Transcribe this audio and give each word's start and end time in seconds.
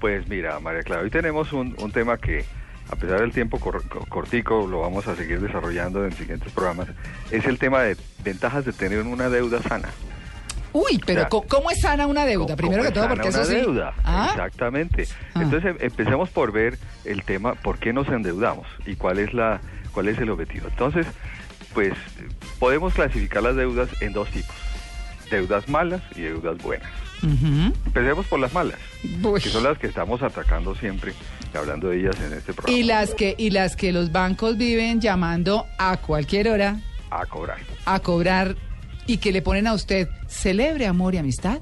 Pues 0.00 0.28
mira, 0.28 0.60
María 0.60 0.84
Clara, 0.84 1.02
hoy 1.02 1.10
tenemos 1.10 1.52
un, 1.52 1.74
un 1.80 1.90
tema 1.90 2.18
que, 2.18 2.44
a 2.88 2.94
pesar 2.94 3.18
del 3.20 3.32
tiempo 3.32 3.58
cor- 3.58 3.82
co- 3.88 4.06
cortico, 4.08 4.64
lo 4.64 4.78
vamos 4.82 5.08
a 5.08 5.16
seguir 5.16 5.40
desarrollando 5.40 6.04
en 6.06 6.12
siguientes 6.12 6.52
programas, 6.52 6.86
es 7.32 7.44
el 7.46 7.58
tema 7.58 7.82
de 7.82 7.96
ventajas 8.22 8.64
de 8.64 8.72
tener 8.72 9.02
una 9.02 9.28
deuda 9.28 9.60
sana. 9.60 9.88
Uy, 10.72 11.00
pero 11.04 11.22
O 11.22 11.28
sea, 11.40 11.48
¿cómo, 11.48 11.70
es 11.72 11.80
sana 11.80 12.06
una 12.06 12.24
deuda? 12.26 12.46
¿Cómo- 12.46 12.56
Primero 12.58 12.84
que 12.84 12.90
todo, 12.92 13.06
es 13.06 13.08
sana 13.10 13.14
porque 13.22 13.36
una 13.36 13.44
sí. 13.44 13.54
deuda. 13.56 13.94
Ah, 14.04 14.28
Exactamente. 14.30 15.08
Ah. 15.34 15.40
Entonces 15.42 15.70
em- 15.70 15.78
empecemos 15.80 16.30
por 16.30 16.52
ver 16.52 16.78
el 17.04 17.24
tema, 17.24 17.54
por 17.56 17.78
qué 17.78 17.92
nos 17.92 18.06
endeudamos 18.06 18.68
y 18.86 18.94
cuál 18.94 19.18
es 19.18 19.34
la, 19.34 19.60
cuál 19.90 20.06
es 20.06 20.16
el 20.18 20.30
objetivo. 20.30 20.68
Entonces, 20.68 21.08
pues 21.74 21.92
podemos 22.60 22.94
clasificar 22.94 23.42
las 23.42 23.56
deudas 23.56 23.88
en 24.00 24.12
dos 24.12 24.28
tipos: 24.30 24.54
deudas 25.30 25.68
malas 25.68 26.02
y 26.16 26.22
deudas 26.22 26.56
buenas. 26.58 26.88
Empecemos 27.22 28.26
por 28.26 28.38
las 28.38 28.52
malas, 28.52 28.78
Uy. 29.22 29.40
que 29.40 29.48
son 29.48 29.64
las 29.64 29.76
que 29.78 29.88
estamos 29.88 30.22
atacando 30.22 30.74
siempre 30.76 31.12
y 31.52 31.56
hablando 31.56 31.88
de 31.88 32.00
ellas 32.00 32.16
en 32.24 32.32
este 32.32 32.52
programa. 32.52 32.78
Y 32.78 32.82
las 32.84 33.14
que 33.14 33.34
y 33.36 33.50
las 33.50 33.74
que 33.76 33.92
los 33.92 34.12
bancos 34.12 34.56
viven 34.56 35.00
llamando 35.00 35.66
a 35.78 35.96
cualquier 35.96 36.48
hora 36.48 36.76
a 37.10 37.26
cobrar. 37.26 37.58
a 37.86 37.98
cobrar 38.00 38.54
y 39.06 39.16
que 39.18 39.32
le 39.32 39.42
ponen 39.42 39.66
a 39.66 39.72
usted 39.74 40.08
celebre 40.28 40.86
amor 40.86 41.14
y 41.14 41.18
amistad 41.18 41.58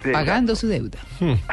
Sí, 0.00 0.10
pagando 0.12 0.54
su 0.54 0.68
deuda. 0.68 0.96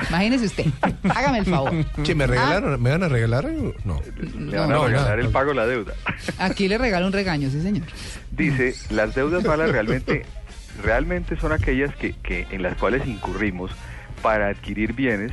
Imagínese 0.09 0.45
usted. 0.45 0.65
Hágame 1.15 1.39
el 1.39 1.45
favor. 1.45 1.73
¿Qué, 2.03 2.13
me 2.13 2.27
regalaron? 2.27 2.79
¿Me 2.79 2.91
van 2.91 3.01
a 3.01 3.07
regalar 3.09 3.47
algo? 3.47 3.73
No. 3.85 3.99
Le 4.37 4.55
van 4.59 4.71
a 4.71 4.75
No, 4.75 4.85
regalar 4.85 5.09
nada. 5.17 5.21
el 5.21 5.29
pago 5.29 5.49
de 5.49 5.55
la 5.55 5.65
deuda. 5.65 5.93
Aquí 6.37 6.67
le 6.67 6.77
regalo 6.77 7.07
un 7.07 7.11
regaño, 7.13 7.49
sí, 7.49 7.59
señor. 7.63 7.87
Dice, 8.29 8.75
las 8.91 9.15
deudas 9.15 9.43
malas 9.45 9.71
realmente, 9.71 10.27
realmente 10.83 11.35
son 11.37 11.51
aquellas 11.51 11.95
que, 11.95 12.13
que 12.23 12.47
en 12.51 12.61
las 12.61 12.75
cuales 12.77 13.05
incurrimos 13.07 13.71
para 14.21 14.47
adquirir 14.47 14.93
bienes 14.93 15.31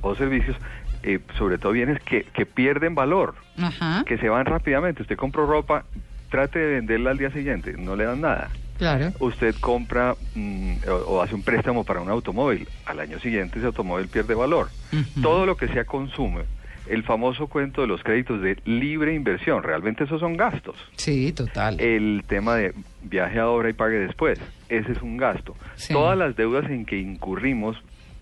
o 0.00 0.14
servicios, 0.14 0.56
eh, 1.02 1.18
sobre 1.36 1.58
todo 1.58 1.72
bienes 1.72 2.00
que, 2.02 2.24
que 2.24 2.46
pierden 2.46 2.94
valor, 2.94 3.34
Ajá. 3.58 4.04
que 4.06 4.18
se 4.18 4.28
van 4.28 4.46
rápidamente. 4.46 5.02
Usted 5.02 5.16
compró 5.16 5.46
ropa, 5.46 5.84
trate 6.30 6.58
de 6.58 6.74
venderla 6.74 7.10
al 7.10 7.18
día 7.18 7.30
siguiente, 7.30 7.74
no 7.76 7.96
le 7.96 8.04
dan 8.04 8.20
nada. 8.20 8.50
Claro. 8.78 9.12
Usted 9.18 9.56
compra 9.60 10.14
mm, 10.36 10.72
o, 10.88 10.92
o 10.92 11.22
hace 11.22 11.34
un 11.34 11.42
préstamo 11.42 11.82
para 11.84 12.00
un 12.00 12.08
automóvil, 12.10 12.68
al 12.86 13.00
año 13.00 13.18
siguiente 13.18 13.58
ese 13.58 13.66
automóvil 13.66 14.06
pierde 14.06 14.34
valor. 14.34 14.68
Todo 15.20 15.46
lo 15.46 15.56
que 15.56 15.66
sea 15.68 15.84
consume, 15.84 16.42
el 16.90 17.02
famoso 17.04 17.46
cuento 17.46 17.80
de 17.82 17.86
los 17.86 18.02
créditos 18.02 18.40
de 18.42 18.58
libre 18.64 19.14
inversión, 19.14 19.62
realmente 19.62 20.04
esos 20.04 20.20
son 20.20 20.36
gastos. 20.36 20.76
Sí, 20.96 21.32
total. 21.32 21.80
El 21.80 22.24
tema 22.26 22.54
de 22.56 22.74
viaje 23.02 23.38
ahora 23.38 23.70
y 23.70 23.72
pague 23.72 23.98
después, 23.98 24.40
ese 24.68 24.92
es 24.92 25.02
un 25.02 25.16
gasto. 25.16 25.54
Sí. 25.76 25.92
Todas 25.92 26.16
las 26.18 26.36
deudas 26.36 26.68
en 26.70 26.84
que 26.86 26.98
incurrimos, 26.98 27.76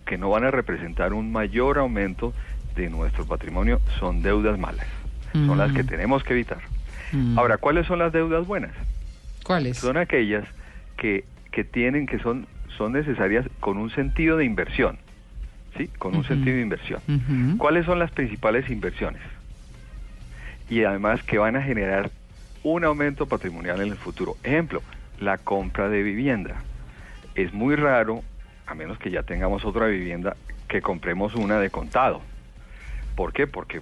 que 0.05 0.17
no 0.17 0.29
van 0.29 0.43
a 0.45 0.51
representar 0.51 1.13
un 1.13 1.31
mayor 1.31 1.77
aumento 1.77 2.33
de 2.75 2.89
nuestro 2.89 3.25
patrimonio, 3.25 3.79
son 3.99 4.21
deudas 4.21 4.57
malas. 4.59 4.87
Son 5.33 5.57
las 5.57 5.71
que 5.73 5.83
Mm. 5.83 5.87
tenemos 5.87 6.23
que 6.23 6.33
evitar. 6.33 6.59
Mm. 7.11 7.37
Ahora, 7.37 7.57
¿cuáles 7.57 7.85
son 7.87 7.99
las 7.99 8.11
deudas 8.13 8.47
buenas? 8.47 8.71
¿Cuáles? 9.43 9.77
Son 9.77 9.97
aquellas 9.97 10.45
que, 10.97 11.25
que 11.51 11.63
tienen, 11.63 12.05
que 12.07 12.17
son, 12.19 12.47
son 12.77 12.93
necesarias 12.93 13.45
con 13.59 13.77
un 13.77 13.89
sentido 13.91 14.37
de 14.37 14.45
inversión. 14.45 14.97
¿Sí? 15.75 15.87
Con 15.97 16.15
un 16.15 16.23
sentido 16.23 16.55
de 16.55 16.61
inversión. 16.61 17.01
¿Cuáles 17.57 17.85
son 17.85 17.99
las 17.99 18.11
principales 18.11 18.69
inversiones? 18.69 19.21
Y 20.69 20.83
además 20.83 21.23
que 21.23 21.37
van 21.37 21.55
a 21.55 21.61
generar 21.61 22.11
un 22.63 22.83
aumento 22.83 23.25
patrimonial 23.25 23.81
en 23.81 23.89
el 23.89 23.97
futuro. 23.97 24.35
Ejemplo, 24.43 24.81
la 25.19 25.37
compra 25.37 25.89
de 25.89 26.03
vivienda. 26.03 26.55
Es 27.35 27.53
muy 27.53 27.75
raro, 27.75 28.23
a 28.65 28.73
menos 28.75 28.97
que 28.97 29.11
ya 29.11 29.23
tengamos 29.23 29.65
otra 29.65 29.87
vivienda, 29.87 30.35
que 30.67 30.81
compremos 30.81 31.35
una 31.35 31.59
de 31.59 31.69
contado. 31.69 32.21
¿Por 33.15 33.33
qué? 33.33 33.47
Porque 33.47 33.81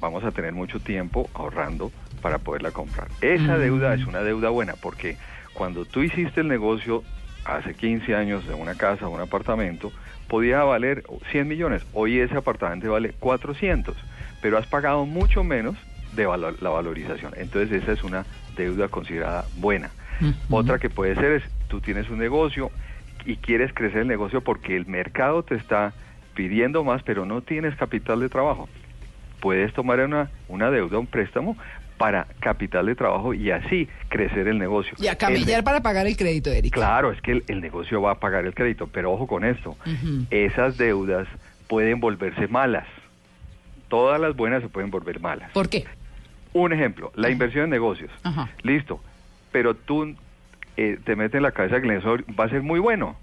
vamos 0.00 0.24
a 0.24 0.32
tener 0.32 0.52
mucho 0.52 0.80
tiempo 0.80 1.28
ahorrando 1.34 1.92
para 2.20 2.38
poderla 2.38 2.70
comprar. 2.70 3.08
Esa 3.20 3.58
deuda 3.58 3.94
es 3.94 4.06
una 4.06 4.20
deuda 4.20 4.50
buena 4.50 4.74
porque 4.74 5.16
cuando 5.54 5.84
tú 5.84 6.02
hiciste 6.02 6.40
el 6.40 6.48
negocio 6.48 7.04
hace 7.44 7.74
15 7.74 8.14
años 8.14 8.46
de 8.46 8.54
una 8.54 8.74
casa 8.74 9.06
o 9.08 9.10
un 9.10 9.20
apartamento, 9.20 9.92
podía 10.28 10.62
valer 10.64 11.02
100 11.30 11.46
millones. 11.48 11.82
Hoy 11.92 12.18
ese 12.20 12.36
apartamento 12.36 12.90
vale 12.92 13.12
400, 13.18 13.96
pero 14.40 14.58
has 14.58 14.66
pagado 14.66 15.04
mucho 15.06 15.44
menos 15.44 15.76
de 16.14 16.26
valo- 16.26 16.56
la 16.60 16.70
valorización. 16.70 17.32
Entonces 17.36 17.82
esa 17.82 17.92
es 17.92 18.02
una 18.04 18.24
deuda 18.56 18.88
considerada 18.88 19.44
buena. 19.56 19.90
Otra 20.50 20.78
que 20.78 20.90
puede 20.90 21.14
ser 21.14 21.32
es, 21.32 21.42
tú 21.68 21.80
tienes 21.80 22.08
un 22.10 22.18
negocio 22.18 22.70
y 23.24 23.36
quieres 23.36 23.72
crecer 23.72 24.00
el 24.02 24.08
negocio 24.08 24.40
porque 24.42 24.76
el 24.76 24.86
mercado 24.86 25.42
te 25.42 25.54
está 25.54 25.92
pidiendo 26.34 26.82
más, 26.84 27.02
pero 27.02 27.24
no 27.24 27.42
tienes 27.42 27.74
capital 27.76 28.20
de 28.20 28.28
trabajo. 28.28 28.68
Puedes 29.40 29.72
tomar 29.72 29.98
una, 30.00 30.30
una 30.48 30.70
deuda, 30.70 30.98
un 30.98 31.06
préstamo 31.06 31.56
para 32.02 32.26
capital 32.40 32.86
de 32.86 32.96
trabajo 32.96 33.32
y 33.32 33.52
así 33.52 33.86
crecer 34.08 34.48
el 34.48 34.58
negocio. 34.58 34.92
Y 34.98 35.06
a 35.06 35.12
El 35.12 35.46
ne- 35.46 35.62
para 35.62 35.82
pagar 35.82 36.08
el 36.08 36.16
crédito, 36.16 36.50
Eric. 36.50 36.74
Claro, 36.74 37.12
es 37.12 37.20
que 37.22 37.30
el, 37.30 37.44
el 37.46 37.60
negocio 37.60 38.02
va 38.02 38.10
a 38.10 38.14
pagar 38.18 38.44
el 38.44 38.52
crédito, 38.54 38.88
pero 38.88 39.12
ojo 39.12 39.28
con 39.28 39.44
esto, 39.44 39.76
esas 40.30 40.76
deudas 40.78 41.28
pueden 41.68 42.00
volverse 42.00 42.48
malas. 42.48 42.88
Todas 43.88 44.20
las 44.20 44.34
buenas 44.34 44.62
se 44.62 44.68
pueden 44.68 44.90
volver 44.90 45.20
malas. 45.20 45.52
¿Por 45.52 45.68
qué? 45.68 45.84
Un 46.54 46.72
ejemplo, 46.72 47.12
la 47.14 47.30
inversión 47.30 47.64
en 47.64 47.70
negocios. 47.70 48.10
Ajá. 48.24 48.50
Listo, 48.62 49.00
pero 49.52 49.74
tú 49.76 50.16
eh, 50.76 50.98
te 51.04 51.14
metes 51.14 51.36
en 51.36 51.42
la 51.44 51.52
cabeza 51.52 51.76
que 51.80 51.86
el 51.86 51.94
negocio 52.00 52.24
va 52.38 52.46
a 52.46 52.48
ser 52.48 52.62
muy 52.62 52.80
bueno 52.80 53.14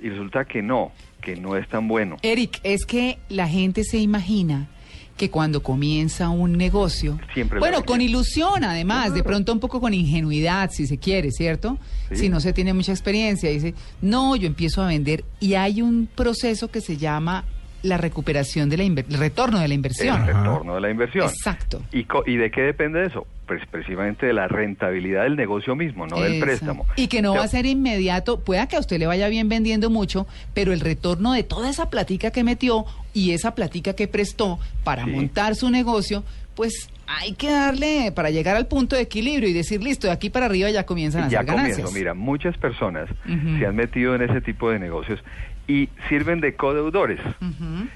y 0.00 0.10
resulta 0.10 0.44
que 0.44 0.62
no, 0.62 0.92
que 1.22 1.34
no 1.34 1.56
es 1.56 1.66
tan 1.68 1.88
bueno. 1.88 2.18
Eric, 2.22 2.60
es 2.62 2.86
que 2.86 3.18
la 3.30 3.48
gente 3.48 3.82
se 3.82 3.98
imagina 3.98 4.68
que 5.18 5.30
cuando 5.30 5.62
comienza 5.62 6.30
un 6.30 6.52
negocio, 6.52 7.18
Siempre 7.34 7.58
bueno, 7.58 7.84
con 7.84 8.00
ilusión 8.00 8.64
además, 8.64 9.12
de 9.12 9.22
pronto 9.22 9.52
un 9.52 9.60
poco 9.60 9.80
con 9.80 9.92
ingenuidad, 9.92 10.70
si 10.70 10.86
se 10.86 10.96
quiere, 10.96 11.30
¿cierto? 11.32 11.76
Sí. 12.08 12.16
Si 12.16 12.28
no 12.30 12.40
se 12.40 12.54
tiene 12.54 12.72
mucha 12.72 12.92
experiencia, 12.92 13.50
dice, 13.50 13.74
no, 14.00 14.36
yo 14.36 14.46
empiezo 14.46 14.80
a 14.80 14.86
vender 14.86 15.24
y 15.40 15.54
hay 15.54 15.82
un 15.82 16.06
proceso 16.06 16.68
que 16.68 16.80
se 16.80 16.96
llama 16.96 17.44
la 17.82 17.96
recuperación 17.96 18.68
de 18.68 18.76
la 18.76 18.84
inver- 18.84 19.04
el 19.08 19.18
retorno 19.18 19.58
de 19.60 19.68
la 19.68 19.74
inversión. 19.74 20.22
El 20.24 20.30
Ajá. 20.30 20.42
retorno 20.42 20.74
de 20.74 20.80
la 20.80 20.90
inversión. 20.90 21.28
Exacto. 21.28 21.82
¿Y, 21.92 22.04
co- 22.04 22.24
¿Y 22.26 22.36
de 22.36 22.50
qué 22.50 22.62
depende 22.62 23.04
eso? 23.06 23.26
Pues 23.46 23.62
precisamente 23.70 24.26
de 24.26 24.32
la 24.32 24.46
rentabilidad 24.48 25.22
del 25.22 25.36
negocio 25.36 25.74
mismo, 25.74 26.06
no 26.06 26.20
del 26.20 26.38
préstamo. 26.40 26.86
Y 26.96 27.06
que 27.08 27.22
no 27.22 27.30
O 27.30 27.32
sea, 27.34 27.40
va 27.40 27.44
a 27.46 27.48
ser 27.48 27.64
inmediato, 27.66 28.40
pueda 28.40 28.66
que 28.68 28.76
a 28.76 28.80
usted 28.80 28.98
le 28.98 29.06
vaya 29.06 29.28
bien 29.28 29.48
vendiendo 29.48 29.88
mucho, 29.90 30.26
pero 30.54 30.72
el 30.72 30.80
retorno 30.80 31.32
de 31.32 31.44
toda 31.44 31.70
esa 31.70 31.88
platica 31.88 32.30
que 32.30 32.44
metió 32.44 32.84
y 33.14 33.30
esa 33.32 33.54
platica 33.54 33.94
que 33.94 34.06
prestó 34.08 34.58
para 34.84 35.04
Sí. 35.04 35.10
montar 35.10 35.54
su 35.54 35.70
negocio, 35.70 36.24
pues 36.58 36.90
hay 37.06 37.34
que 37.34 37.52
darle 37.52 38.10
para 38.12 38.30
llegar 38.30 38.56
al 38.56 38.66
punto 38.66 38.96
de 38.96 39.02
equilibrio 39.02 39.48
y 39.48 39.52
decir, 39.52 39.80
listo, 39.80 40.08
de 40.08 40.12
aquí 40.12 40.28
para 40.28 40.46
arriba 40.46 40.68
ya 40.70 40.84
comienzan 40.84 41.22
a 41.22 41.28
ya 41.28 41.38
hacer 41.38 41.54
ganancias. 41.54 41.76
comienzo. 41.76 41.96
Mira, 41.96 42.14
muchas 42.14 42.58
personas 42.58 43.08
se 43.24 43.64
han 43.64 43.76
metido 43.76 44.16
en 44.16 44.22
ese 44.22 44.40
tipo 44.40 44.68
de 44.68 44.80
negocios 44.80 45.22
y 45.68 45.88
sirven 46.08 46.40
de 46.40 46.56
codeudores. 46.56 47.20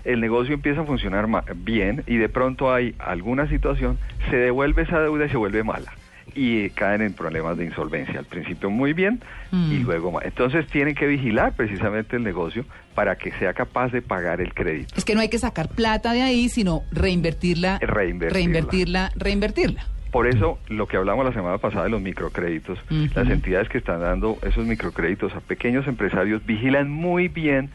El 0.05 0.21
negocio 0.21 0.55
empieza 0.55 0.83
a 0.83 0.85
funcionar 0.85 1.27
bien 1.57 2.05
y 2.07 2.19
de 2.19 2.29
pronto 2.29 2.73
hay 2.73 2.95
alguna 3.01 3.49
situación, 3.49 3.99
se 4.31 4.37
devuelve 4.37 4.83
esa 4.83 5.01
deuda 5.01 5.27
y 5.27 5.29
se 5.29 5.37
vuelve 5.37 5.65
mala. 5.65 5.93
Y 6.35 6.71
caen 6.71 7.03
en 7.03 7.13
problemas 7.13 7.57
de 7.59 7.65
insolvencia. 7.67 8.19
Al 8.19 8.25
principio 8.27 8.71
muy 8.71 8.93
bien 8.93 9.21
y 9.53 9.57
Mm. 9.57 9.83
luego 9.85 10.13
mal. 10.13 10.23
Entonces 10.25 10.67
tienen 10.69 10.95
que 10.95 11.07
vigilar 11.07 11.55
precisamente 11.55 12.17
el 12.17 12.23
negocio 12.25 12.65
para 12.95 13.17
que 13.17 13.33
sea 13.33 13.53
capaz 13.53 13.93
de 13.93 14.01
pagar 14.03 14.41
el 14.41 14.55
crédito. 14.55 14.95
Es 14.97 15.05
que 15.05 15.15
no 15.15 15.21
hay 15.21 15.29
que 15.29 15.39
sacar 15.39 15.69
plata 15.69 16.13
de 16.13 16.23
ahí, 16.23 16.49
sino 16.49 16.83
reinvertirla, 16.91 17.79
Reinvertirla. 17.81 18.31
reinvertirla, 18.33 19.11
reinvertirla. 19.17 19.87
Por 20.11 20.27
eso, 20.27 20.59
lo 20.69 20.87
que 20.87 20.99
hablamos 20.99 21.25
la 21.25 21.33
semana 21.33 21.57
pasada 21.59 21.85
de 21.85 21.91
los 21.91 22.03
microcréditos, 22.03 22.79
las 23.15 23.29
entidades 23.31 23.71
que 23.71 23.79
están 23.79 24.01
dando 24.01 24.37
esos 24.47 24.67
microcréditos 24.67 25.35
a 25.35 25.41
pequeños 25.41 25.87
empresarios 25.89 26.45
vigilan 26.45 26.91
muy 26.91 27.29
bien 27.29 27.71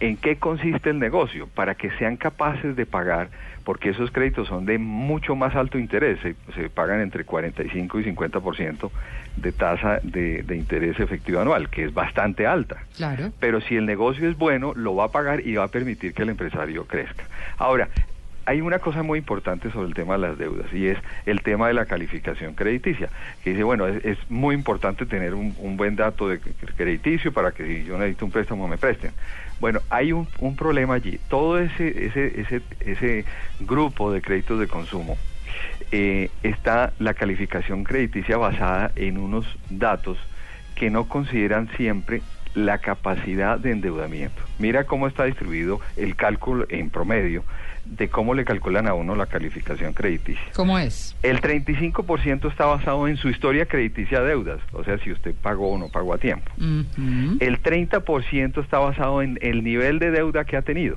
en 0.00 0.16
qué 0.16 0.36
consiste 0.36 0.90
el 0.90 0.98
negocio 0.98 1.48
para 1.54 1.74
que 1.74 1.90
sean 1.92 2.16
capaces 2.16 2.76
de 2.76 2.86
pagar, 2.86 3.28
porque 3.64 3.90
esos 3.90 4.10
créditos 4.10 4.48
son 4.48 4.66
de 4.66 4.78
mucho 4.78 5.34
más 5.34 5.56
alto 5.56 5.78
interés, 5.78 6.20
se, 6.20 6.36
se 6.54 6.68
pagan 6.70 7.00
entre 7.00 7.24
45 7.24 8.00
y 8.00 8.04
50% 8.04 8.90
de 9.36 9.52
tasa 9.52 10.00
de, 10.02 10.42
de 10.42 10.56
interés 10.56 11.00
efectivo 11.00 11.40
anual, 11.40 11.68
que 11.70 11.84
es 11.84 11.94
bastante 11.94 12.46
alta. 12.46 12.76
Claro. 12.96 13.32
Pero 13.40 13.60
si 13.60 13.76
el 13.76 13.86
negocio 13.86 14.28
es 14.28 14.36
bueno, 14.36 14.72
lo 14.74 14.94
va 14.94 15.04
a 15.04 15.08
pagar 15.08 15.46
y 15.46 15.56
va 15.56 15.64
a 15.64 15.68
permitir 15.68 16.14
que 16.14 16.22
el 16.22 16.30
empresario 16.30 16.86
crezca. 16.86 17.24
Ahora, 17.58 17.88
hay 18.46 18.60
una 18.60 18.78
cosa 18.78 19.02
muy 19.02 19.18
importante 19.18 19.70
sobre 19.72 19.88
el 19.88 19.94
tema 19.94 20.14
de 20.14 20.20
las 20.20 20.38
deudas 20.38 20.72
y 20.72 20.86
es 20.86 20.98
el 21.26 21.42
tema 21.42 21.66
de 21.66 21.74
la 21.74 21.84
calificación 21.86 22.54
crediticia, 22.54 23.10
que 23.42 23.50
dice, 23.50 23.64
bueno, 23.64 23.88
es, 23.88 24.18
muy 24.30 24.54
importante 24.54 25.04
tener 25.04 25.34
un, 25.34 25.76
buen 25.76 25.96
dato 25.96 26.28
de 26.28 26.38
crediticio 26.38 27.32
para 27.32 27.50
que 27.50 27.66
si 27.66 27.84
yo 27.84 27.98
necesito 27.98 28.24
un 28.24 28.30
préstamo 28.30 28.68
me 28.68 28.78
presten. 28.78 29.10
Bueno, 29.60 29.80
hay 29.90 30.12
un, 30.12 30.28
un 30.38 30.54
problema 30.54 30.94
allí. 30.94 31.18
Todo 31.28 31.58
ese, 31.58 32.06
ese, 32.06 32.40
ese, 32.40 32.62
ese 32.80 33.24
grupo 33.60 34.12
de 34.12 34.22
créditos 34.22 34.60
de 34.60 34.68
consumo 34.68 35.18
eh, 35.90 36.30
está 36.42 36.92
la 36.98 37.14
calificación 37.14 37.82
crediticia 37.82 38.36
basada 38.36 38.92
en 38.94 39.18
unos 39.18 39.46
datos 39.70 40.18
que 40.76 40.90
no 40.90 41.08
consideran 41.08 41.68
siempre 41.76 42.22
la 42.54 42.78
capacidad 42.78 43.58
de 43.58 43.72
endeudamiento. 43.72 44.42
Mira 44.58 44.84
cómo 44.84 45.06
está 45.06 45.24
distribuido 45.24 45.80
el 45.96 46.16
cálculo 46.16 46.66
en 46.68 46.90
promedio 46.90 47.44
de 47.90 48.08
cómo 48.08 48.34
le 48.34 48.44
calculan 48.44 48.86
a 48.88 48.94
uno 48.94 49.14
la 49.14 49.26
calificación 49.26 49.92
crediticia. 49.92 50.44
¿Cómo 50.54 50.78
es? 50.78 51.16
El 51.22 51.40
35% 51.40 52.50
está 52.50 52.66
basado 52.66 53.08
en 53.08 53.16
su 53.16 53.28
historia 53.28 53.66
crediticia 53.66 54.20
de 54.20 54.28
deudas, 54.28 54.60
o 54.72 54.84
sea, 54.84 54.98
si 54.98 55.12
usted 55.12 55.34
pagó 55.40 55.72
o 55.72 55.78
no 55.78 55.88
pagó 55.88 56.14
a 56.14 56.18
tiempo. 56.18 56.50
Ujú. 56.58 57.36
El 57.40 57.62
30% 57.62 58.62
está 58.62 58.78
basado 58.78 59.22
en 59.22 59.38
el 59.40 59.62
nivel 59.62 59.98
de 59.98 60.10
deuda 60.10 60.44
que 60.44 60.56
ha 60.56 60.62
tenido, 60.62 60.96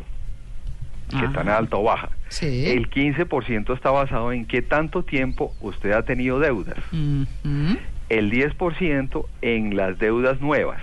que 1.10 1.18
Ajá. 1.18 1.32
tan 1.34 1.50
alta 1.50 1.78
o 1.78 1.84
baja. 1.84 2.10
Sí. 2.30 2.66
El 2.68 2.90
15% 2.90 3.74
está 3.74 3.92
basado 3.92 4.32
en 4.32 4.46
qué 4.46 4.62
tanto 4.62 5.04
tiempo 5.04 5.54
usted 5.62 5.92
ha 5.92 6.04
tenido 6.04 6.40
deudas. 6.40 6.78
Ujú. 6.92 7.78
El 8.10 8.32
10% 8.32 9.26
en 9.42 9.78
las 9.78 10.00
deudas 10.00 10.42
nuevas. 10.42 10.82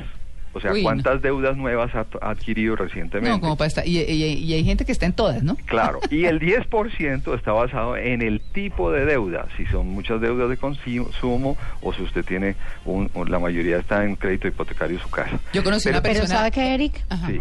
O 0.56 0.60
sea, 0.60 0.72
Uy, 0.72 0.80
no. 0.82 0.84
cuántas 0.84 1.22
deudas 1.22 1.56
nuevas 1.56 1.94
ha, 1.94 2.06
ha 2.20 2.30
adquirido 2.30 2.76
recientemente. 2.76 3.30
No, 3.30 3.40
como 3.40 3.56
para 3.56 3.68
estar. 3.68 3.86
Y, 3.86 3.98
y- 4.00 4.32
y 4.44 4.54
hay 4.54 4.64
gente 4.64 4.84
que 4.84 4.92
está 4.92 5.06
en 5.06 5.12
todas, 5.12 5.42
¿no? 5.42 5.56
Claro, 5.66 6.00
y 6.10 6.24
el 6.24 6.40
10% 6.70 7.34
está 7.36 7.52
basado 7.52 7.96
en 7.96 8.22
el 8.22 8.40
tipo 8.40 8.90
de 8.90 9.04
deuda, 9.04 9.46
si 9.56 9.66
son 9.66 9.88
muchas 9.88 10.20
deudas 10.20 10.48
de 10.48 10.56
consumo 10.56 11.56
o 11.82 11.92
si 11.92 12.02
usted 12.02 12.24
tiene, 12.24 12.56
un, 12.84 13.10
la 13.28 13.38
mayoría 13.38 13.78
está 13.78 14.04
en 14.04 14.16
crédito 14.16 14.48
hipotecario 14.48 14.98
su 14.98 15.10
casa. 15.10 15.38
Yo 15.52 15.62
conocí 15.62 15.84
Pero- 15.84 15.98
una 15.98 16.02
persona. 16.02 16.26
Pero 16.28 16.38
¿sabe 16.38 16.50
qué, 16.50 16.74
Eric? 16.74 17.04
Ajá. 17.08 17.26
Sí, 17.28 17.40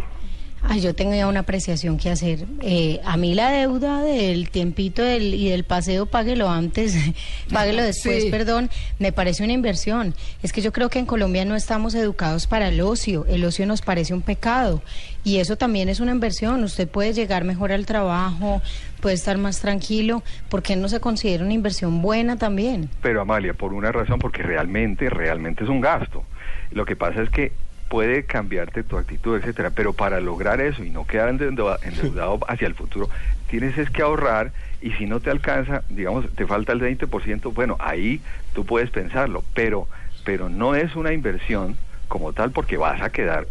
Ay, 0.67 0.81
yo 0.81 0.95
tengo 0.95 1.13
ya 1.13 1.27
una 1.27 1.41
apreciación 1.41 1.97
que 1.97 2.09
hacer. 2.09 2.45
Eh, 2.61 2.99
a 3.05 3.17
mí 3.17 3.35
la 3.35 3.51
deuda 3.51 4.01
del 4.01 4.49
tiempito 4.49 5.03
del, 5.03 5.33
y 5.35 5.47
del 5.49 5.63
paseo, 5.63 6.05
páguelo 6.07 6.49
antes, 6.49 6.95
páguelo 7.53 7.83
después, 7.83 8.23
Sí. 8.23 8.29
perdón, 8.31 8.69
me 8.99 9.11
parece 9.11 9.43
una 9.43 9.53
inversión. 9.53 10.15
Es 10.43 10.51
que 10.53 10.61
yo 10.61 10.73
creo 10.73 10.89
que 10.89 10.99
en 10.99 11.05
Colombia 11.05 11.45
no 11.45 11.55
estamos 11.55 11.93
educados 11.95 12.47
para 12.47 12.67
el 12.69 12.81
ocio. 12.81 13.25
El 13.27 13.45
ocio 13.45 13.65
nos 13.67 13.81
parece 13.81 14.13
un 14.13 14.21
pecado. 14.21 14.81
Y 15.23 15.37
eso 15.37 15.55
también 15.55 15.89
es 15.89 15.99
una 15.99 16.11
inversión. 16.11 16.63
Usted 16.63 16.87
puede 16.87 17.13
llegar 17.13 17.43
mejor 17.45 17.71
al 17.71 17.85
trabajo, 17.85 18.61
puede 19.01 19.15
estar 19.15 19.37
más 19.37 19.59
tranquilo. 19.59 20.23
¿Por 20.49 20.61
qué 20.63 20.75
no 20.75 20.87
se 20.89 20.99
considera 20.99 21.43
una 21.43 21.53
inversión 21.53 22.01
buena 22.01 22.37
también? 22.37 22.89
pero 23.01 23.21
Amalia, 23.21 23.53
por 23.53 23.73
una 23.73 23.91
razón, 23.91 24.19
porque 24.19 24.41
realmente, 24.43 25.09
realmente 25.09 25.63
es 25.63 25.69
un 25.69 25.79
gasto. 25.81 26.23
Lo 26.71 26.85
que 26.85 26.95
pasa 26.95 27.21
es 27.21 27.29
que 27.29 27.51
puede 27.89 28.25
cambiarte 28.25 28.83
tu 28.83 28.97
actitud, 28.97 29.37
etcétera, 29.37 29.69
pero 29.71 29.93
para 29.93 30.19
lograr 30.19 30.59
eso 30.61 30.83
y 30.83 30.89
no 30.89 31.05
quedar 31.05 31.29
endeuda- 31.29 31.79
endeudado 31.83 32.39
hacia 32.47 32.67
el 32.67 32.73
futuro, 32.73 33.09
tienes 33.49 33.77
es 33.77 33.89
que 33.89 34.01
ahorrar 34.01 34.51
y 34.81 34.91
si 34.93 35.05
no 35.05 35.19
te 35.19 35.29
alcanza, 35.29 35.83
digamos, 35.89 36.29
te 36.35 36.45
falta 36.47 36.73
el 36.73 36.79
20%, 36.79 37.53
bueno, 37.53 37.77
ahí 37.79 38.21
tú 38.53 38.65
puedes 38.65 38.89
pensarlo, 38.89 39.43
pero 39.53 39.87
pero 40.23 40.49
no 40.49 40.73
es 40.73 40.95
una 40.95 41.13
inversión 41.13 41.77
como 42.07 42.33
tal 42.33 42.49
porque 42.49 42.77
vas 42.77 42.99
a 43.01 43.11
quedar 43.11 43.45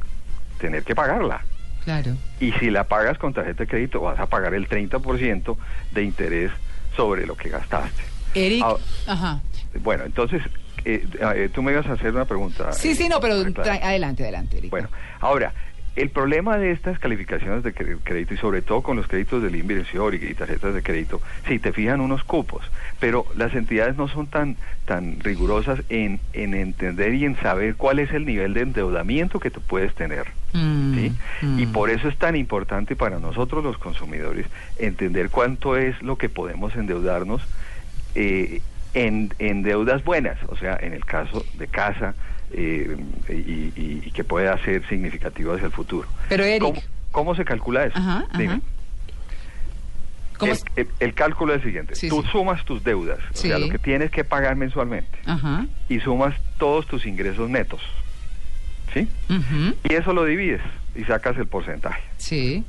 tener 0.59 0.83
que 0.83 0.97
pagarla. 0.97 1.43
Claro. 1.85 2.17
Y 2.41 2.51
si 2.53 2.71
la 2.71 2.85
pagas 2.85 3.17
con 3.19 3.33
tarjeta 3.33 3.63
de 3.63 3.69
crédito, 3.69 4.01
vas 4.01 4.19
a 4.19 4.27
pagar 4.27 4.55
el 4.55 4.67
30% 4.69 5.57
de 5.93 6.03
interés 6.03 6.51
sobre 6.97 7.27
lo 7.27 7.37
que 7.37 7.51
gastaste. 7.51 8.03
Eric. 8.35 8.65
Ah, 8.65 8.75
Ajá. 9.07 9.41
Bueno, 9.81 10.03
entonces, 10.05 10.43
eh, 10.85 11.07
eh, 11.35 11.51
tú 11.53 11.63
me 11.63 11.73
ibas 11.73 11.87
a 11.87 11.93
hacer 11.93 12.13
una 12.13 12.25
pregunta. 12.25 12.73
Sí, 12.73 12.91
eh, 12.91 12.95
sí, 12.95 13.09
no, 13.09 13.21
pero 13.21 13.35
adelante, 13.35 14.23
adelante, 14.23 14.59
Eric. 14.59 14.71
Bueno, 14.71 14.89
ahora, 15.21 15.53
el 15.97 16.11
problema 16.11 16.59
de 16.59 16.73
estas 16.73 16.99
calificaciones 16.99 17.63
de 17.63 17.73
crédito 17.73 18.35
y 18.35 18.37
sobre 18.37 18.63
todo 18.63 18.83
con 18.83 18.97
los 18.97 19.07
créditos 19.07 19.43
del 19.43 19.55
inversión 19.55 20.13
y, 20.15 20.17
y 20.17 20.35
tarjetas 20.35 20.75
de 20.75 20.83
crédito, 20.83 21.21
sí, 21.47 21.59
te 21.61 21.73
fijan 21.73 22.01
unos 22.01 22.25
cupos, 22.25 22.65
pero 22.99 23.27
las 23.37 23.55
entidades 23.55 23.97
no 23.97 24.09
son 24.09 24.27
tan, 24.27 24.57
tan 24.87 25.21
rigurosas 25.21 25.81
en, 25.89 26.19
en 26.33 26.55
entender 26.55 27.15
y 27.15 27.25
en 27.25 27.37
saber 27.37 27.77
cuál 27.77 28.01
es 28.01 28.11
el 28.13 28.27
nivel 28.27 28.55
de 28.55 28.63
endeudamiento 28.63 29.39
que 29.39 29.51
tú 29.51 29.61
puedes 29.61 29.95
tener. 29.95 30.27
Mm, 30.53 30.95
¿sí? 30.95 31.13
mm. 31.43 31.59
Y 31.61 31.67
por 31.67 31.91
eso 31.91 32.09
es 32.09 32.17
tan 32.17 32.35
importante 32.35 32.97
para 32.97 33.21
nosotros 33.21 33.63
los 33.63 33.79
consumidores 33.79 34.47
entender 34.79 35.31
cuánto 35.31 35.77
es 35.77 36.03
lo 36.03 36.19
que 36.19 36.29
podemos 36.29 36.75
endeudarnos 36.75 37.43
eh, 38.17 38.61
en, 38.95 39.33
en 39.39 39.63
deudas 39.63 40.03
buenas, 40.05 40.39
o 40.49 40.57
sea, 40.57 40.79
en 40.81 40.93
el 40.93 41.05
caso 41.05 41.45
de 41.59 41.67
casa 41.69 42.15
eh, 42.53 42.97
y, 43.29 43.33
y- 43.33 44.03
y 44.07 44.11
que 44.13 44.23
pueda 44.25 44.57
ser 44.65 44.87
significativo 44.89 45.53
hacia 45.53 45.67
el 45.67 45.73
futuro. 45.73 46.09
Pero, 46.29 46.45
Eric. 46.45 46.63
¿Cómo, 46.63 46.83
cómo 47.11 47.35
se 47.35 47.45
calcula 47.45 47.85
eso? 47.87 47.99
Ajá, 47.99 48.25
ajá. 48.29 48.39
Dime. 48.39 48.61
¿Cómo 50.39 50.53
el, 50.53 50.59
es? 50.59 50.65
el- 50.77 50.89
el 51.01 51.15
cálculo 51.15 51.53
es 51.55 51.61
el 51.61 51.65
siguiente. 51.69 51.95
Sí, 51.95 52.09
Tú 52.09 52.23
sí. 52.23 52.29
sumas 52.33 52.65
tus 52.65 52.83
deudas, 52.85 53.19
o 53.33 53.37
sea, 53.37 53.59
lo 53.59 53.69
que 53.69 53.79
tienes 53.79 54.11
que 54.11 54.25
pagar 54.25 54.57
mensualmente, 54.57 55.17
Ajá. 55.27 55.67
y 55.89 56.01
sumas 56.01 56.35
todos 56.59 56.87
tus 56.87 57.07
ingresos 57.07 57.49
netos. 57.51 57.81
¿Sí? 58.93 59.09
Y 59.89 59.95
eso 59.95 60.13
lo 60.13 60.25
divides 60.25 60.61
y 60.95 61.03
sacas 61.05 61.37
el 61.39 61.47
porcentaje. 61.47 62.01
Sí. 62.17 62.65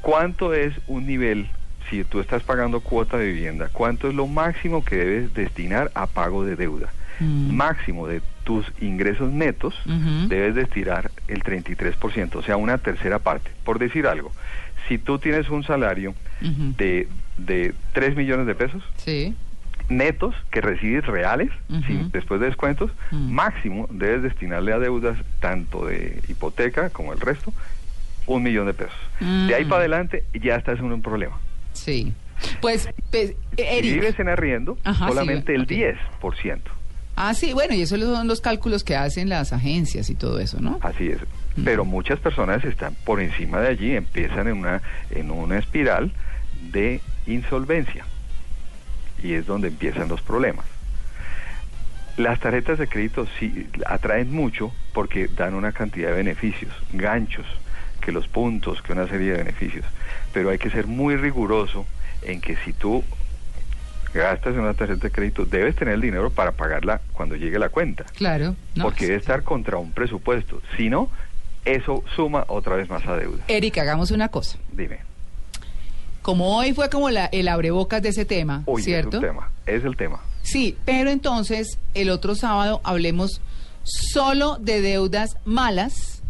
¿Cuánto 0.00 0.54
es 0.54 0.72
un 0.86 1.06
nivel, 1.06 1.48
si 1.90 2.04
tú 2.04 2.20
estás 2.20 2.42
pagando 2.42 2.80
cuota 2.80 3.16
de 3.18 3.26
vivienda, 3.26 3.68
cuánto 3.72 4.08
es 4.08 4.14
lo 4.14 4.26
máximo 4.26 4.84
que 4.84 4.96
debes 4.96 5.34
destinar 5.34 5.90
a 5.94 6.06
pago 6.06 6.44
de 6.44 6.56
deuda? 6.56 6.92
Mm. 7.20 7.54
Máximo 7.54 8.06
de 8.06 8.20
tus 8.44 8.64
ingresos 8.80 9.32
netos 9.32 9.74
debes 10.28 10.54
destinar 10.54 11.10
el 11.28 11.42
33%, 11.42 12.36
o 12.36 12.42
sea, 12.42 12.56
una 12.56 12.78
tercera 12.78 13.18
parte. 13.18 13.50
Por 13.64 13.78
decir 13.78 14.06
algo, 14.06 14.32
si 14.88 14.98
tú 14.98 15.18
tienes 15.18 15.48
un 15.48 15.64
salario 15.64 16.14
de, 16.40 17.08
de 17.38 17.74
3 17.92 18.14
millones 18.16 18.46
de 18.46 18.54
pesos 18.54 18.82
Sí. 18.98 19.34
netos 19.88 20.34
que 20.50 20.60
recibes 20.60 21.04
reales, 21.06 21.50
sin- 21.86 22.10
después 22.12 22.40
de 22.40 22.46
descuentos, 22.46 22.90
Mm. 23.10 23.32
máximo 23.32 23.88
debes 23.90 24.22
destinarle 24.22 24.72
a 24.72 24.78
deudas 24.78 25.16
tanto 25.40 25.86
de 25.86 26.22
hipoteca 26.28 26.90
como 26.90 27.12
el 27.12 27.20
resto, 27.20 27.52
un 28.26 28.42
millón 28.42 28.66
de 28.66 28.74
pesos. 28.74 28.98
De 29.20 29.54
ahí 29.54 29.64
Mm. 29.64 29.68
para 29.68 29.80
adelante 29.80 30.24
ya 30.34 30.56
estás 30.56 30.78
en 30.80 30.92
un 30.92 31.02
problema. 31.02 31.38
Sí. 31.78 32.12
Pues, 32.60 32.88
pues, 33.10 33.34
Si 33.56 33.62
Eric. 33.62 33.94
vives 33.94 34.18
en 34.18 34.28
arriendo, 34.28 34.76
Ajá, 34.84 35.08
solamente 35.08 35.52
sí, 35.52 35.56
el 35.56 35.62
ok. 35.62 35.98
10%. 36.22 36.60
Ah, 37.18 37.32
sí, 37.32 37.54
bueno, 37.54 37.74
y 37.74 37.80
esos 37.80 37.98
son 37.98 38.28
los 38.28 38.42
cálculos 38.42 38.84
que 38.84 38.94
hacen 38.94 39.30
las 39.30 39.54
agencias 39.54 40.10
y 40.10 40.14
todo 40.14 40.38
eso, 40.38 40.60
¿no? 40.60 40.78
Así 40.82 41.08
es. 41.08 41.18
Mm. 41.56 41.64
Pero 41.64 41.84
muchas 41.86 42.18
personas 42.20 42.62
están 42.64 42.94
por 43.06 43.20
encima 43.22 43.58
de 43.60 43.68
allí, 43.68 43.96
empiezan 43.96 44.48
en 44.48 44.58
una, 44.58 44.82
en 45.10 45.30
una 45.30 45.58
espiral 45.58 46.12
de 46.72 47.00
insolvencia. 47.26 48.04
Y 49.22 49.32
es 49.32 49.46
donde 49.46 49.68
empiezan 49.68 50.08
los 50.08 50.20
problemas. 50.20 50.66
Las 52.18 52.38
tarjetas 52.40 52.78
de 52.78 52.86
crédito 52.86 53.26
sí 53.38 53.66
atraen 53.86 54.30
mucho 54.30 54.72
porque 54.92 55.28
dan 55.28 55.54
una 55.54 55.72
cantidad 55.72 56.10
de 56.10 56.16
beneficios, 56.16 56.72
ganchos, 56.92 57.46
que 58.06 58.12
los 58.12 58.28
puntos, 58.28 58.80
que 58.82 58.92
una 58.92 59.08
serie 59.08 59.32
de 59.32 59.38
beneficios. 59.38 59.84
Pero 60.32 60.50
hay 60.50 60.58
que 60.58 60.70
ser 60.70 60.86
muy 60.86 61.16
riguroso 61.16 61.84
en 62.22 62.40
que 62.40 62.56
si 62.64 62.72
tú 62.72 63.02
gastas 64.14 64.54
en 64.54 64.60
una 64.60 64.74
tarjeta 64.74 65.00
de 65.08 65.10
crédito, 65.10 65.44
debes 65.44 65.74
tener 65.74 65.94
el 65.94 66.00
dinero 66.00 66.30
para 66.30 66.52
pagarla 66.52 67.00
cuando 67.12 67.34
llegue 67.34 67.58
la 67.58 67.68
cuenta 67.68 68.04
Claro. 68.14 68.54
No, 68.76 68.84
porque 68.84 69.00
sí. 69.00 69.06
debe 69.06 69.18
estar 69.18 69.42
contra 69.42 69.76
un 69.76 69.90
presupuesto. 69.90 70.62
Si 70.76 70.88
no, 70.88 71.10
eso 71.64 72.04
suma 72.14 72.44
otra 72.46 72.76
vez 72.76 72.88
más 72.88 73.04
a 73.06 73.16
deuda. 73.16 73.42
Eric, 73.48 73.76
hagamos 73.78 74.12
una 74.12 74.28
cosa. 74.28 74.56
Dime. 74.72 75.00
Como 76.22 76.56
hoy 76.56 76.72
fue 76.74 76.88
como 76.88 77.10
la, 77.10 77.26
el 77.26 77.48
abrebocas 77.48 78.00
de 78.02 78.10
ese 78.10 78.24
tema, 78.24 78.62
Oye, 78.66 78.84
¿cierto? 78.84 79.08
es 79.08 79.14
un 79.16 79.20
tema. 79.28 79.50
Es 79.66 79.84
el 79.84 79.96
tema. 79.96 80.20
Sí, 80.42 80.76
pero 80.84 81.10
entonces 81.10 81.78
el 81.94 82.08
otro 82.10 82.36
sábado 82.36 82.80
hablemos 82.84 83.40
solo 83.82 84.58
de 84.60 84.80
deudas 84.80 85.36
malas 85.44 86.22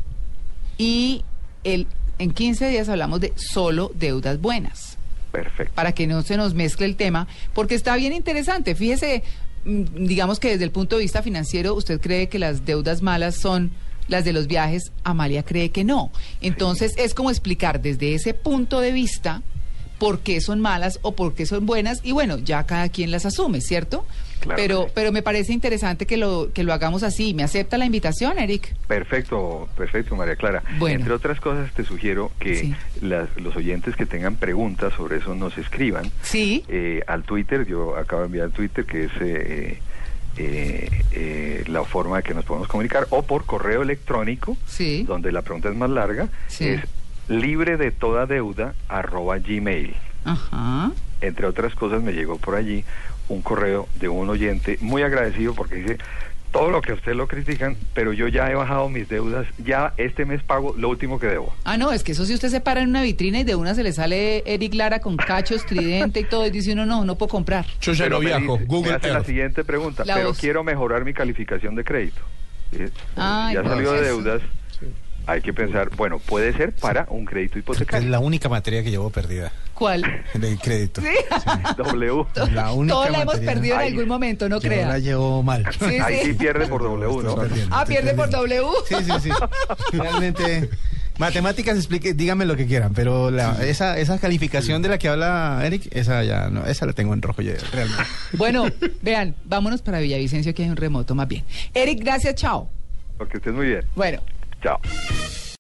y 0.79 1.23
el, 1.67 1.87
en 2.19 2.31
15 2.31 2.69
días 2.69 2.89
hablamos 2.89 3.21
de 3.21 3.33
solo 3.37 3.91
deudas 3.95 4.41
buenas, 4.41 4.97
Perfecto. 5.33 5.75
para 5.75 5.93
que 5.93 6.07
no 6.07 6.23
se 6.23 6.37
nos 6.37 6.55
mezcle 6.55 6.87
el 6.87 6.97
tema, 6.97 7.27
porque 7.55 7.75
está 7.75 7.97
bien 7.97 8.13
interesante. 8.13 8.75
Fíjese, 8.75 9.23
mm, 9.65 10.07
digamos 10.07 10.39
que 10.41 10.51
desde 10.51 10.65
el 10.65 10.71
punto 10.71 10.97
de 10.97 11.03
vista 11.03 11.23
financiero, 11.23 11.75
usted 11.75 12.01
cree 12.01 12.29
que 12.29 12.39
las 12.39 12.65
deudas 12.65 13.03
malas 13.03 13.37
son 13.37 13.73
las 14.09 14.25
de 14.25 14.33
los 14.33 14.47
viajes, 14.47 14.93
Amalia 15.03 15.43
cree 15.43 15.71
que 15.71 15.83
no. 15.83 16.13
Entonces 16.41 16.95
es 16.97 17.13
como 17.13 17.31
explicar 17.31 17.83
desde 17.83 18.15
ese 18.15 18.35
punto 18.35 18.81
de 18.81 18.93
vista 18.93 19.43
por 19.99 20.21
qué 20.21 20.41
son 20.41 20.61
malas 20.61 21.01
o 21.03 21.13
por 21.13 21.35
qué 21.35 21.47
son 21.47 21.67
buenas 21.67 22.01
y 22.05 22.13
bueno, 22.13 22.39
ya 22.39 22.65
cada 22.65 22.89
quien 22.89 23.11
las 23.11 23.27
asume, 23.27 23.61
¿cierto? 23.61 24.07
Claro 24.47 24.57
pero 24.63 24.85
sí. 24.87 24.93
pero 24.95 25.13
me 25.13 25.23
parece 25.23 25.53
interesante 25.53 26.07
que 26.07 26.17
lo 26.17 26.51
que 26.53 26.63
lo 26.65 26.73
hagamos 26.73 27.03
así. 27.03 27.35
¿Me 27.35 27.43
acepta 27.43 27.77
la 27.79 27.85
invitación, 27.85 28.39
Eric? 28.39 28.75
Perfecto, 28.87 29.69
perfecto, 29.77 30.17
María 30.17 30.37
Clara. 30.37 30.63
Bueno. 30.79 31.01
Entre 31.01 31.13
otras 31.13 31.41
cosas, 31.41 31.73
te 31.75 31.85
sugiero 31.85 32.31
que 32.41 32.57
Sí. 32.57 32.75
las- 33.01 33.29
los 33.37 33.55
oyentes 33.57 33.95
que 33.97 34.07
tengan 34.07 34.37
preguntas 34.37 34.93
sobre 34.95 35.19
eso 35.19 35.35
nos 35.35 35.57
escriban 35.59 36.11
Sí. 36.23 36.65
eh, 36.69 37.03
al 37.07 37.23
Twitter. 37.25 37.67
Yo 37.67 37.97
acabo 37.97 38.23
de 38.23 38.27
enviar 38.27 38.51
Twitter, 38.51 38.85
que 38.85 39.05
es 39.05 39.13
eh, 39.21 39.79
eh, 40.39 40.91
eh, 41.13 41.65
la 41.69 41.83
forma 41.85 42.19
de 42.19 42.23
que 42.23 42.35
nos 42.35 42.45
podemos 42.45 42.69
comunicar, 42.69 43.07
o 43.11 43.23
por 43.23 43.47
correo 43.47 43.83
electrónico, 43.83 44.57
Sí. 44.67 45.03
donde 45.05 45.33
la 45.33 45.43
pregunta 45.43 45.69
es 45.71 45.77
más 45.77 45.91
larga, 45.91 46.29
Sí. 46.49 46.69
es 46.69 46.81
libre 47.29 47.77
de 47.77 47.91
toda 47.91 48.27
deuda 48.27 48.75
arroba 48.89 49.39
gmail. 49.39 49.95
Ajá. 50.25 50.91
entre 51.23 51.47
otras 51.47 51.75
cosas 51.75 52.03
me 52.03 52.13
llegó 52.13 52.37
por 52.37 52.57
allí 52.57 52.85
un 53.29 53.43
correo 53.43 53.89
de 54.01 54.09
un 54.09 54.29
oyente 54.29 54.79
muy 54.81 55.03
agradecido 55.03 55.55
porque 55.55 55.77
dice 55.77 55.99
todo 56.53 56.71
lo 56.71 56.81
que 56.81 56.93
a 56.93 56.95
usted 56.95 57.13
lo 57.15 57.27
critican, 57.29 57.77
pero 57.93 58.15
yo 58.15 58.29
ya 58.29 58.51
he 58.51 58.55
bajado 58.55 58.89
mis 58.89 59.09
deudas, 59.11 59.47
ya 59.59 59.93
este 59.99 60.25
mes 60.25 60.43
pago 60.43 60.75
lo 60.79 60.89
último 60.89 61.19
que 61.19 61.27
debo. 61.27 61.55
Ah, 61.65 61.77
no, 61.77 61.93
es 61.93 62.03
que 62.03 62.13
eso 62.13 62.25
si 62.25 62.33
usted 62.33 62.49
se 62.49 62.61
para 62.63 62.81
en 62.81 62.89
una 62.89 63.03
vitrina 63.03 63.41
y 63.41 63.45
de 63.45 63.55
una 63.57 63.75
se 63.75 63.83
le 63.83 63.93
sale 63.93 64.43
Eric 64.47 64.73
Lara 64.75 65.01
con 65.01 65.17
cachos, 65.19 65.67
tridente 65.67 66.21
y 66.21 66.25
todo, 66.25 66.47
y 66.47 66.51
dice 66.51 66.73
uno, 66.73 66.87
no, 66.87 67.05
no 67.05 67.17
puedo 67.19 67.29
comprar. 67.29 67.67
Yo 67.83 67.93
ya 67.93 68.05
Pero 68.05 68.17
no 68.17 68.21
viajo. 68.21 68.59
me 68.59 68.65
Google 68.65 68.95
hace 68.95 69.11
la 69.13 69.23
siguiente 69.23 69.65
pregunta, 69.65 70.05
La 70.07 70.15
pero 70.15 70.29
voz. 70.29 70.39
quiero 70.39 70.65
mejorar 70.65 71.05
mi 71.05 71.13
calificación 71.13 71.75
de 71.75 71.85
crédito. 71.85 72.23
¿Sí? 72.73 72.85
Ah, 73.17 73.51
ya 73.53 73.63
salió 73.63 73.93
de 73.93 74.03
deudas, 74.03 74.41
hay 75.27 75.41
que 75.43 75.53
pensar, 75.53 75.91
bueno, 75.97 76.19
puede 76.21 76.53
ser 76.53 76.73
para 76.73 77.07
un 77.11 77.25
crédito 77.25 77.59
Es 77.59 77.65
hipotecario. 77.65 78.09
la 78.11 78.21
única 78.21 78.49
materia 78.49 78.83
que 78.85 78.91
llevo 78.91 79.11
perdida, 79.11 79.53
¿Cuál? 79.75 80.05
el 80.35 80.59
crédito. 80.59 81.03
W. 81.77 82.25
La 82.53 82.73
única 82.73 82.95
Todos 82.95 83.11
la 83.11 83.23
hemos 83.23 83.37
perdido 83.41 83.75
en 83.81 83.87
algún 83.89 84.09
momento, 84.09 84.49
no 84.49 84.57
Yo 84.61 84.69
crea. 84.69 84.89
la 84.89 84.99
llevo 84.99 85.43
mal. 85.43 85.65
Sí, 85.79 85.99
Ahí 86.03 86.21
sí 86.23 86.27
sí. 86.29 86.33
pierde 86.35 86.67
por 86.67 86.83
W, 86.83 87.23
¿no? 87.23 87.35
perdiendo, 87.37 87.77
Ah, 87.77 87.85
pierde 87.85 88.15
por. 88.15 88.31
W. 88.31 88.63
Sí, 88.89 88.95
sí, 89.05 89.13
sí. 89.25 89.31
Realmente, 89.99 90.71
matemáticas, 91.19 91.77
explique, 91.77 92.15
díganme 92.15 92.45
lo 92.47 92.57
que 92.57 92.67
quieran, 92.67 92.93
pero 92.95 93.31
la, 93.31 93.57
esa, 93.67 93.99
esa 93.99 94.19
calificación 94.19 94.81
de 94.83 94.89
la 94.91 94.99
que 94.99 95.09
habla 95.09 95.61
Eric, 95.65 95.89
esa 95.91 96.23
ya 96.25 96.49
no, 96.51 96.65
esa 96.67 96.87
la 96.87 96.93
tengo 96.93 97.13
en 97.15 97.23
rojo 97.23 97.43
ya, 97.43 97.55
realmente. 97.73 98.03
Bueno, 98.33 98.67
vean, 99.03 99.35
vámonos 99.45 99.83
para 99.83 99.99
Villavicencio, 100.01 100.55
que 100.55 100.63
hay 100.63 100.69
un 100.69 100.77
remoto 100.77 101.15
más 101.15 101.27
bien. 101.29 101.45
Eric, 101.75 102.01
gracias, 102.01 102.35
chao. 102.37 102.71
Porque 103.19 103.39
estés 103.39 103.53
muy 103.55 103.67
bien. 103.67 103.83
Bueno. 103.97 104.21
Chao. 104.63 104.81